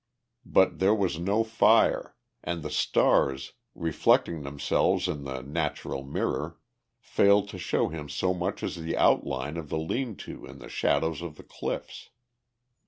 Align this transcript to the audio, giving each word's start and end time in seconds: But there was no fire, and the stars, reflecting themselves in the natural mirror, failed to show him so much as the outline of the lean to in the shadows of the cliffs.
But 0.47 0.79
there 0.79 0.95
was 0.95 1.19
no 1.19 1.43
fire, 1.43 2.15
and 2.43 2.63
the 2.63 2.71
stars, 2.71 3.53
reflecting 3.75 4.41
themselves 4.41 5.07
in 5.07 5.25
the 5.25 5.43
natural 5.43 6.03
mirror, 6.03 6.57
failed 6.99 7.49
to 7.49 7.59
show 7.59 7.89
him 7.89 8.09
so 8.09 8.33
much 8.33 8.63
as 8.63 8.77
the 8.77 8.97
outline 8.97 9.57
of 9.57 9.69
the 9.69 9.77
lean 9.77 10.15
to 10.25 10.43
in 10.47 10.57
the 10.57 10.69
shadows 10.69 11.21
of 11.21 11.35
the 11.35 11.43
cliffs. 11.43 12.09